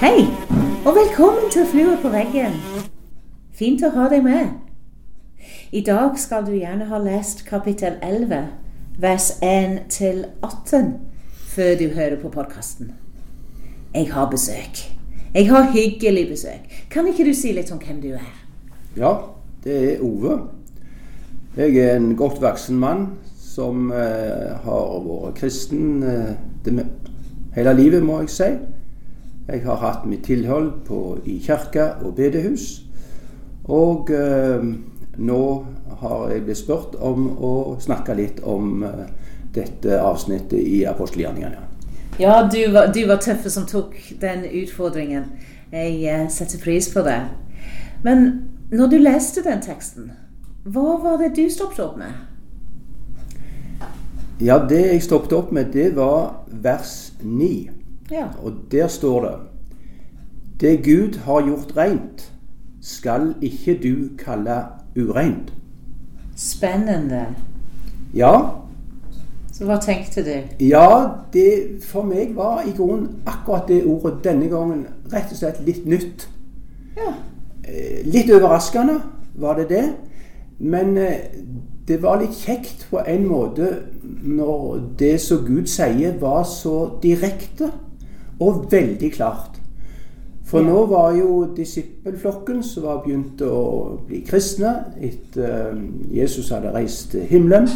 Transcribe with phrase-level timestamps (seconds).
[0.00, 0.26] Hei,
[0.86, 2.52] og velkommen til Fluer på veggen.
[3.50, 4.52] Fint å ha deg med.
[5.74, 8.44] I dag skal du gjerne ha lest kapittel 11,
[9.02, 10.92] vers 1 til 18,
[11.50, 12.92] før du hører på podkasten.
[13.94, 14.84] Jeg har besøk.
[15.34, 16.62] Jeg har hyggelig besøk.
[16.94, 18.30] Kan ikke du si litt om hvem du er?
[18.94, 19.16] Ja,
[19.66, 20.38] det er Ove.
[21.58, 23.08] Jeg er en godt voksen mann
[23.60, 26.84] som eh, har vært kristen eh,
[27.56, 28.50] hele livet, må jeg si.
[29.50, 32.84] Jeg har hatt mitt tilhold på, i kirke og bedehus.
[33.68, 34.64] Og eh,
[35.20, 35.42] nå
[36.00, 38.84] har jeg blitt spurt om å snakke litt om
[39.52, 41.66] dette avsnittet i apostelgjerningene.
[42.20, 45.26] Ja, du var, du var tøffe som tok den utfordringen.
[45.74, 47.18] Jeg setter pris på det.
[48.06, 48.26] Men
[48.72, 50.12] når du leste den teksten,
[50.64, 52.29] hva var det du stoppet opp med?
[54.40, 57.70] Ja, det jeg stoppet opp med, det var vers 9.
[58.10, 58.26] Ja.
[58.42, 59.34] Og der står det
[60.60, 62.32] Det Gud har gjort rent,
[62.80, 64.62] skal ikke du kalle
[64.96, 65.52] ureint.
[66.36, 67.26] Spennende.
[68.14, 68.32] Ja,
[69.52, 70.64] Så hva tenkte du?
[70.64, 75.60] ja det for meg var i grunnen akkurat det ordet denne gangen rett og slett
[75.66, 76.28] litt nytt.
[76.96, 77.12] Ja.
[77.64, 79.00] Eh, Litt overraskende
[79.34, 79.84] var det det.
[80.58, 81.12] Men eh,
[81.88, 83.68] det var litt kjekt på en måte
[84.22, 87.70] når det som Gud sier, var så direkte
[88.40, 89.60] og veldig klart.
[90.50, 95.84] For nå var jo disippelflokken som var begynt å bli kristne etter eh,
[96.16, 97.68] Jesus hadde reist til himmelen.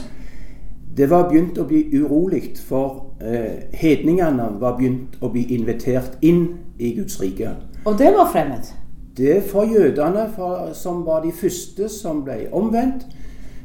[0.95, 6.49] Det var begynt å bli urolig, for eh, hedningene var begynt å bli invitert inn
[6.79, 7.55] i Guds rike.
[7.87, 8.67] Og det var fremmed.
[9.15, 13.07] Det for jødene, for, som var de første som ble omvendt,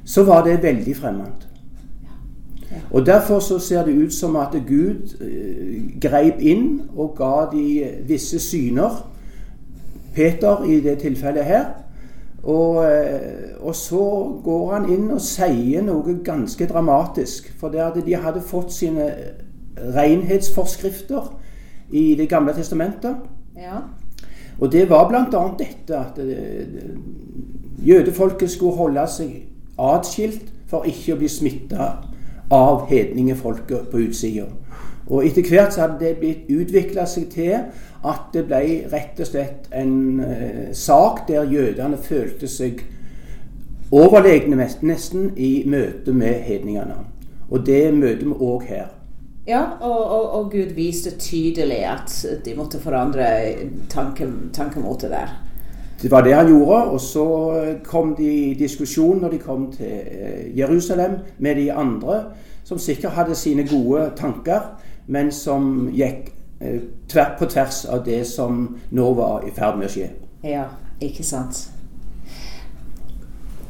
[0.05, 1.48] så var det veldig fremmed.
[2.91, 7.87] Og Derfor så ser det ut som at Gud eh, greip inn og ga de
[8.07, 9.05] visse syner.
[10.13, 11.65] Peter i det tilfellet her.
[12.43, 13.19] Og, eh,
[13.59, 17.53] og så går han inn og sier noe ganske dramatisk.
[17.59, 19.11] For det at de hadde fått sine
[19.79, 21.35] renhetsforskrifter
[21.91, 23.15] i Det gamle testamentet.
[23.57, 23.81] Ja.
[24.59, 25.43] Og det var bl.a.
[25.57, 26.93] dette at eh,
[27.85, 29.31] jødefolket skulle holde seg
[29.79, 31.87] atskilt for ikke å bli smitta
[32.51, 34.47] av hedningefolket på utsida.
[35.09, 37.55] Og etter hvert så hadde det blitt utvikla seg til
[38.05, 38.61] at det ble
[38.91, 42.83] rett og slett en eh, sak der jødene følte seg
[43.91, 47.01] overlegne nesten i møte med hedningene.
[47.49, 48.87] Og det møter vi òg her.
[49.49, 52.13] Ja, og, og, og Gud viste tydelig at
[52.45, 53.25] de måtte forandre
[53.89, 55.31] tanke, tankemåte der.
[56.01, 57.25] Det var det han gjorde, og så
[57.83, 62.23] kom de i diskusjon når de kom til eh, Jerusalem med de andre,
[62.63, 64.59] som sikkert hadde sine gode tanker,
[65.07, 66.29] men som gikk
[67.07, 70.09] tvert på tvers av det som nå var i ferd med å skje.
[70.43, 70.65] Ja,
[71.01, 71.69] ikke sant.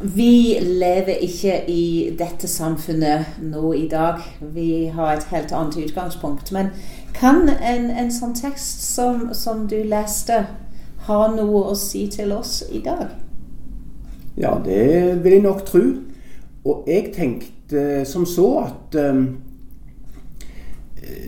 [0.01, 4.21] Vi lever ikke i dette samfunnet nå i dag.
[4.39, 6.51] Vi har et helt annet utgangspunkt.
[6.55, 6.71] Men
[7.13, 10.45] kan en, en sånn tekst som, som du leste,
[11.09, 13.09] ha noe å si til oss i dag?
[14.39, 15.83] Ja, det vil jeg nok tro.
[16.69, 19.25] Og jeg tenkte som så at um,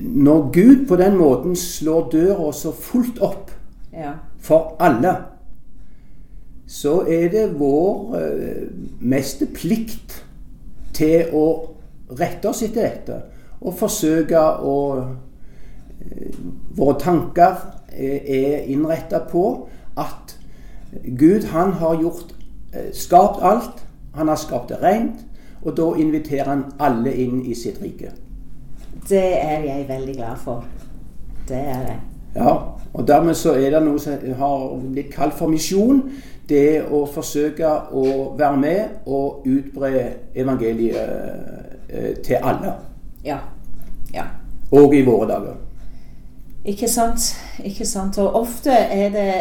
[0.01, 3.51] når Gud på den måten slår døra så fullt opp
[3.93, 4.13] Ja.
[4.39, 5.15] for alle,
[6.67, 8.67] så er det vår uh,
[8.99, 10.21] meste plikt
[10.93, 11.45] til å
[12.19, 13.21] rette oss etter dette.
[13.61, 16.39] Og forsøke å eh,
[16.75, 17.59] Våre tanker
[17.91, 20.38] er innretta på at
[21.19, 22.35] Gud han har gjort
[22.74, 23.85] eh, skapt alt.
[24.16, 25.25] Han har skapt det rent.
[25.62, 28.12] Og da inviterer han alle inn i sitt rike.
[29.09, 30.66] Det er jeg veldig glad for.
[31.47, 32.00] Det er jeg.
[32.35, 32.56] Ja,
[32.94, 36.03] og dermed så er det noe som har blitt kalt for misjon.
[36.50, 38.06] Det å forsøke å
[38.40, 39.91] være med og utbre
[40.35, 40.97] evangeliet
[41.88, 42.73] eh, til alle.
[43.23, 43.38] Ja.
[44.13, 44.25] Ja.
[44.72, 45.59] Og i våre dager.
[46.66, 47.35] Ikke sant.
[47.63, 48.17] Ikke sant.
[48.17, 49.31] Og ofte er det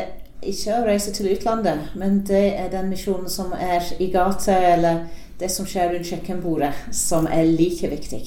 [0.42, 5.02] ikke å reise til utlandet, men det er den misjonen som er i gata, eller
[5.40, 8.22] det som skjer rundt kjøkkenbordet, som er like viktig.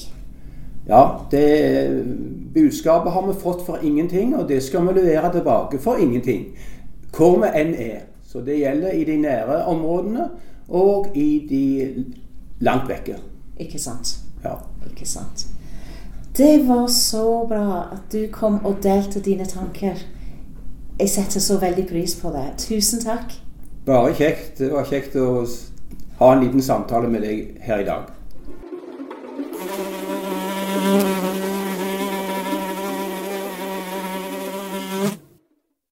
[0.86, 2.04] Ja, det
[2.54, 6.52] budskapet har vi fått for ingenting, og det skal vi levere tilbake for ingenting.
[7.16, 8.04] Hvor vi enn er.
[8.26, 10.28] Så det gjelder i de nære områdene
[10.68, 11.64] og i de
[12.66, 13.18] langt vekke.
[13.58, 14.16] Ikke sant.
[14.44, 14.58] Ja.
[14.90, 15.46] Ikke sant.
[16.36, 20.00] Det var så bra at du kom og delte dine tanker.
[20.98, 22.48] Jeg setter så veldig pris på det.
[22.58, 23.36] Tusen takk.
[23.86, 24.58] Bare kjekt.
[24.58, 25.44] Det var kjekt å
[26.18, 28.10] ha en liten samtale med deg her i dag.